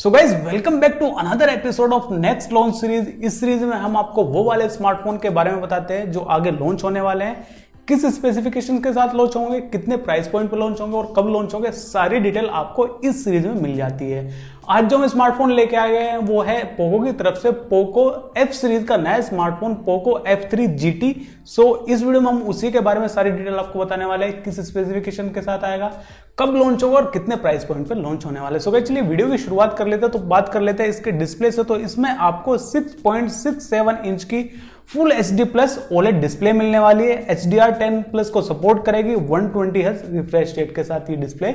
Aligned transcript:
So 0.00 0.10
guys 0.10 0.34
welcome 0.44 0.78
back 0.80 0.94
to 1.00 1.08
another 1.20 1.48
episode 1.48 1.92
of 1.92 2.12
next 2.12 2.52
launch 2.52 2.74
series 2.74 3.08
इस 3.24 3.38
series 3.40 3.64
में 3.64 3.76
हम 3.76 3.96
आपको 3.96 4.22
वो 4.24 4.44
वाले 4.44 4.68
स्मार्टफ़ोन 4.68 5.16
के 5.18 5.30
बारे 5.30 5.50
में 5.50 5.60
बताते 5.60 5.94
हैं 5.94 6.10
जो 6.12 6.20
आगे 6.36 6.50
लॉन्च 6.50 6.84
होने 6.84 7.00
वाले 7.00 7.24
हैं। 7.24 7.46
किस 7.90 8.04
स्पेसिफिकेशन 8.06 8.78
के 8.78 8.92
साथ 8.92 9.14
लॉन्च 9.14 9.36
होंगे, 9.36 9.60
कितने 9.60 9.96
प्राइस 9.98 10.28
पॉइंट 10.28 10.50
पर 10.50 10.58
लॉन्च 10.58 10.80
होंगे 10.80 10.96
और 10.96 11.12
कब 11.16 11.28
लॉन्च 11.28 11.54
होंगे, 11.54 11.70
सारी 11.70 12.18
डिटेल 12.20 12.48
आपको 12.48 12.86
इस 13.04 13.24
सीरीज़ 13.24 13.46
में 13.46 13.54
मिल 13.54 13.76
जाती 13.76 14.10
है। 14.10 14.28
आज 14.70 14.88
जो 14.88 14.98
हम 14.98 15.06
स्मार्टफ़ोन 15.06 15.52
लेके 15.52 15.76
आ 15.76 15.86
गए 15.86 15.98
हैं, 16.00 16.18
वो 16.18 16.42
है 16.42 16.62
पोको 16.74 17.02
की 17.04 17.12
तरफ़ 17.12 17.38
से 17.38 17.50
पोको 17.50 18.32
एफ़ 18.38 18.52
सीरीज़ 18.52 18.84
का 18.84 18.96
नया 18.96 19.20
smartphone 19.20 19.74
Poco 19.86 20.18
F 20.26 20.44
three 20.50 20.66
G 20.68 20.90
T 20.92 21.14
so 21.46 21.64
इस 21.88 22.02
वीडियो 22.02 22.20
में 22.20 22.30
हम 22.30 22.42
उसी 22.44 22.70
के 22.72 22.80
बारे 22.80 23.00
में 23.00 23.08
सारी 23.08 23.30
डिटेल 23.30 23.54
आपको 23.54 23.78
बताने 23.78 24.04
वाले 24.04 24.26
हैं, 24.26 24.42
किस 24.42 24.60
स्पेसिफिकेशन 24.60 25.28
के 25.28 25.42
साथ 25.42 25.64
आएगा, 25.64 25.92
कब 26.38 26.54
लॉन्च 26.56 26.82
होगा 26.82 26.96
और 26.96 27.10
कितने 27.10 27.36
प्राइस 27.36 27.64
पॉइंट 27.64 27.88
पे 27.88 27.94
लॉन्च 27.94 28.24
होने 28.26 28.40
वाले 28.40 28.58
सो 28.58 28.78
चलिए 28.80 29.02
वीडियो 29.02 29.30
की 29.30 29.38
शुरुआत 29.38 29.76
कर 29.78 29.86
लेते 29.86 30.06
हैं 30.06 30.12
तो 30.12 30.18
बात 30.28 30.48
कर 30.48 30.60
लेते 30.60 30.82
हैं 30.82 30.90
इसके 30.90 31.12
डिस्प्ले 31.12 31.50
से। 31.50 31.64
तो 31.64 31.76
इसमें 31.78 32.10
आपको 32.10 32.56
6.67 32.58 34.04
इंच 34.04 34.24
की 34.24 34.42
full 34.90 35.12
H 35.12 35.30
D 35.32 35.44
plus 35.44 35.78
OLED 35.92 36.14
display 36.14 36.52
मिलने 36.52 36.78
वाली 36.78 37.04
है। 37.06 37.16
H 37.30 37.44
D 37.48 37.58
R 37.58 37.72
ten 37.72 38.00
plus 38.02 38.30
को 38.30 38.40
सपोर्ट 38.42 38.84
करेगी। 38.84 39.14
120 39.14 39.52
ट्वेंटी 39.52 39.82
रिफ्रेश 39.82 40.54
रेट 40.56 40.74
के 40.76 40.84
साथ 40.84 41.10
ये 41.10 41.16
डिस्प्ले 41.16 41.54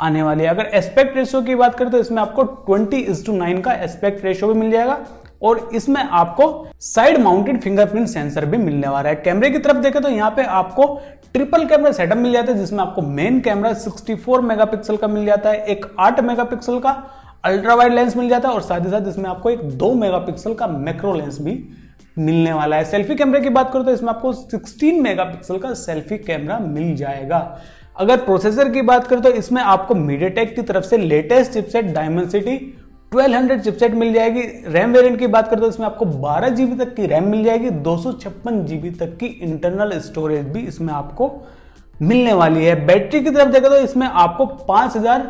आने 0.00 0.22
वाली 0.22 0.44
है। 0.44 0.50
अगर 0.50 0.66
एस्पेक्ट 0.74 1.16
रेशियो 1.16 1.40
की 1.42 1.54
बात 1.54 1.74
करें 1.74 1.90
तो 1.90 1.98
इसमें 1.98 2.20
आपको 2.22 2.44
20 2.66 3.00
इज़ 3.00 3.24
टू 3.26 3.32
नाइन 3.36 3.60
का 3.60 3.72
एस्पेक्ट 3.74 4.24
रेशियो 4.24 4.52
भी 4.52 4.58
मिल 4.60 4.70
जाएगा 4.70 4.98
और 5.42 5.68
इसमें 5.74 6.00
आपको 6.00 6.46
साइड 6.82 7.18
माउंटेड 7.20 7.60
फिंगरप्रिंट 7.60 8.06
सेंसर 8.08 8.44
भी 8.44 8.58
मिलने 8.58 8.88
वाला 8.88 9.08
है। 9.08 9.14
कैमरे 9.16 9.50
की 9.50 9.58
तरफ़ 9.58 9.78
देखें 9.78 10.00
तो 10.02 10.08
यहाँ 10.08 10.30
पे 10.30 10.42
आपको 10.54 10.86
ट्रिपल 11.32 11.64
कैमरा 11.64 11.92
सेटअप 11.92 12.18
मिल 12.18 12.32
जाता 12.32 12.52
है, 12.52 12.58
जिसमें 12.58 12.80
आपको 12.80 13.02
मेन 13.02 13.40
कैमरा 13.40 13.72
64 13.76 14.40
मेगापिक्सल 14.42 14.96
का 14.96 15.08
मिल 15.08 15.24
जाता 15.26 15.50
है, 15.50 15.64
एक 15.64 15.86
8 16.00 16.20
मेगापिक्सल 16.20 16.78
का 16.78 17.02
अल्ट्रा 17.44 17.74
वाइड 17.74 17.94
लेंस 17.94 18.16
मिल 18.16 18.28
जाता 18.28 18.48
है 18.48 18.54
और 18.54 18.62
साथ 18.62 18.80
ही 18.80 18.90
साथ 18.90 19.08
इसमें 19.08 19.28
आपको 19.30 19.50
एक 19.50 19.68
2 19.78 19.92
मेगापिक्सल 19.96 20.54
का 20.54 20.66
मैक्रो 20.68 21.14
लेंस 21.14 21.40
भी 21.40 21.58
मिलने 22.16 22.52
वाला 22.52 22.76
है। 22.76 22.84
सेल्फी 22.84 23.14
कैमरे 23.14 23.40
की 23.40 23.48
बात 23.50 23.72
करो 23.72 23.82
तो 23.82 23.90
इसमें 23.90 24.08
आपको 24.10 24.32
16 24.34 25.00
मेगापिक्सल 25.02 25.58
का 25.58 25.72
सेल्फी 25.76 26.18
कैमरा 26.18 26.58
मिल 26.58 26.94
जाएगा। 26.96 27.38
अगर 27.96 28.16
प्रोसेसर 28.18 28.68
की 28.68 28.82
बात 28.84 29.06
करें 29.06 29.22
तो 29.22 29.30
इसमें 29.32 29.60
आपको 29.62 29.94
मीडियाटेक 29.94 30.54
की 30.56 30.62
तरफ़ 30.62 30.84
से 30.84 30.96
latest 30.98 31.52
chipset 31.52 31.84
diamond 31.84 32.18
Dimensity 32.18 32.74
1200 33.12 33.58
chipset 33.60 33.94
मिल 33.94 34.12
जाएगी। 34.12 34.42
रैम 34.68 34.92
वेरिएंट 34.92 35.18
की 35.18 35.26
बात 35.26 35.48
करें 35.50 35.60
तो 35.60 35.68
इसमें 35.68 35.86
आपको 35.86 36.04
12 36.22 36.48
जीबी 36.50 36.76
तक 36.76 36.94
की 36.94 37.06
रैम 37.06 37.28
मिल 37.28 37.44
जाएगी। 37.44 37.70
दो 37.70 37.96
सौ 37.96 38.12
छप्पन 38.14 38.64
जीबी 38.66 38.90
तक 38.92 39.16
की 39.16 39.26
इंटरनल 39.26 39.98
स्टोरेज 40.00 40.46
भी 40.46 40.60
इसमें 40.62 40.92
आपको 40.94 41.30
मिलने 42.02 42.32
वाली 42.32 42.64
है। 42.64 42.74
बैटरी 42.86 43.20
की 43.20 43.30
तरफ़ 43.30 43.52
देखें 43.52 43.68
तो 43.70 43.76
इसमें 43.78 44.06
आपको 44.06 44.46
पाँच 44.46 44.96
हज़ार 44.96 45.20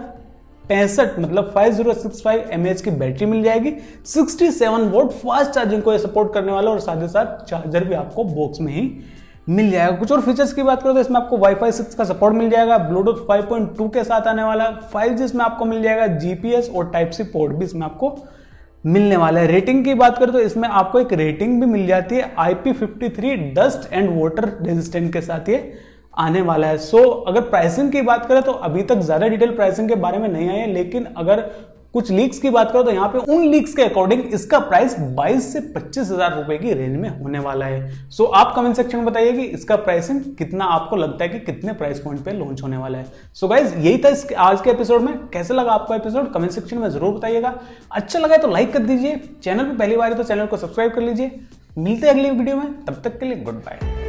पैंसठ 0.69 1.19
मतलब 1.19 1.53
5065 1.55 2.53
mAh 2.55 2.81
की 2.81 2.91
बैटरी 2.93 3.27
मिल 3.27 3.43
जाएगी। 3.43 3.73
67 4.07 4.89
वोट 4.93 5.13
फास्ट 5.15 5.51
चार्जिंग 5.51 5.83
को 5.83 5.99
सपोर्ट 5.99 6.33
करने 6.35 6.53
वाला 6.53 6.71
और 6.71 6.81
साथ 6.81 7.03
ही 7.03 7.09
साथ 7.09 7.45
चार्जर 7.45 7.85
भी 7.85 7.95
आपको 7.95 8.25
बॉक्स 8.25 8.61
में 8.61 8.73
ही 8.73 8.91
मिल 9.49 9.71
जाएगा। 9.71 9.97
कुछ 9.97 10.13
और 10.13 10.21
फीचर्स 10.21 10.53
की 10.53 10.63
बात 10.63 10.83
करो 10.83 10.93
तो 10.93 11.01
इसमें 11.01 11.21
आपको 11.21 11.37
वाईफाई 11.39 11.73
6 11.73 11.95
का 11.95 12.05
सपोर्ट 12.05 12.35
मिल 12.35 12.51
जाएगा 12.51 12.79
ब्लूटूथ 12.79 13.27
5.2 13.27 13.89
के 13.95 14.05
साथ 14.05 14.27
आने 14.29 14.43
वाला 14.43 14.71
5G 14.95 15.25
इसमें 15.25 15.45
आपको 15.45 15.65
मिल 15.65 15.83
जाएगा 15.83 16.07
जीपीएस 16.17 16.71
और 16.71 16.91
टाइप 16.91 17.11
सी 17.11 17.23
पोर्ट 17.27 17.53
भी 17.53 17.65
इसमें 17.65 17.83
आपको 17.83 18.17
मिलने 18.85 19.17
वाला 19.17 19.41
है। 19.41 19.47
रेटिंग 19.47 19.85
की 19.85 19.95
बात 19.95 20.19
करें 20.19 20.33
तो 20.33 20.41
इसमें 20.41 20.69
आपको 20.69 21.01
एक 21.01 21.13
रेटिंग 21.13 21.61
भी 21.61 21.67
मिल 21.67 21.87
जाती 21.87 22.17
है 22.17 22.35
IP53 22.41 23.37
dust 23.55 23.93
and 23.93 24.11
water 24.21 24.49
resistant 24.63 25.13
के 25.13 25.21
साथ 25.21 25.49
ये 25.49 25.57
आने 26.17 26.41
वाला 26.43 26.67
है। 26.67 26.79
सो 26.79 26.99
so, 26.99 27.29
अगर 27.29 27.41
प्राइसिंग 27.43 27.93
की 27.93 28.03
बात 28.03 28.27
करें 28.27 28.43
तो 28.43 28.53
अभी 28.53 28.83
तक 28.83 29.01
ज़्यादा 29.01 29.29
डिटेल 29.29 29.55
प्राइसिंग 29.55 29.89
के 29.89 29.95
बारे 29.97 30.19
में 30.19 30.29
नहीं 30.29 30.49
आई 30.49 30.57
है 30.57 30.73
लेकिन 30.73 31.09
अगर 31.17 31.41
कुछ 31.95 32.11
लीक्स 32.11 32.39
की 32.39 32.51
बात 32.51 32.71
करो 32.73 32.83
तो 32.83 32.91
यहाँ 32.91 33.09
पे 33.09 33.19
उन 33.33 33.45
लीक्स 33.45 33.75
के 33.75 33.83
अकॉर्डिंग 33.83 34.23
इसका 34.35 34.59
प्राइस 34.61 34.97
22 35.19 35.41
से 35.43 35.61
पच्चीस 35.75 36.11
हज़ार 36.11 36.35
रुपए 36.35 36.57
की 36.59 36.73
रेंज 36.73 36.97
में 36.97 37.09
होने 37.21 37.39
वाला 37.39 37.67
है। 37.67 38.11
सो 38.11 38.23
so, 38.23 38.31
आप 38.35 38.53
कमेंट 38.57 38.77
सेक्शन 38.77 38.97
में 38.99 39.07
बताइए 39.07 39.33
कि 39.33 39.43
इसका 39.43 39.77
प्राइसिंग 39.77 40.21
कितना 40.39 40.65
आपको 40.67 40.97
लगता 40.97 41.25
है 41.25 41.29
कि 41.31 41.39
कितने 41.43 41.73
प्राइस 41.73 42.01
पॉइंट 42.01 42.25
पे 42.25 42.33
लॉन्च 42.33 42.63
होने 42.63 42.77
वाला 42.77 42.99
है। 42.99 43.05
सो 43.05 43.47
so 43.47 43.53
गाइज़ 43.53 43.75
यही 43.77 43.99
था 43.99 44.09
इस 44.09 44.27
आज 44.39 44.61
के 44.61 44.71
एपिसोड 44.71 45.03
में। 45.03 45.15
कैसे 45.29 45.55
लगा 45.55 45.73
आपको 45.73 45.95
एपिसोड 45.95 46.33
कमेंट 46.33 46.53
सेक्शन 46.53 46.79
में 46.79 46.89
ज़रूर 46.89 47.15
बताइएगा। 47.15 47.55
अच्छा 47.93 48.19
लगा 48.19 48.37
तो 48.37 48.49
लाइक 48.49 48.73
कर 48.73 48.83
दीजिए। 48.83 49.21
चैनल 49.43 49.65
पर 49.65 49.77
पहली 49.77 49.97
बार 49.97 50.15
तो 50.15 50.25
चैनल 50.25 50.47
को 50.47 50.57
सब्सक्राइब 50.57 50.93
कर 50.95 51.03
लीजिए। 51.03 51.39
मिलते 51.79 52.07
हैं 52.07 52.15
अगली 52.15 52.31
वीडियो 52.31 52.57
में। 52.57 52.85
तब 52.85 53.01
तक 53.05 53.19
के 53.21 53.27
लिए 53.27 53.37
गुड 53.39 53.65
बाय 53.65 54.06